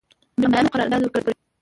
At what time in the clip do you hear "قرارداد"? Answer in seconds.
0.73-1.01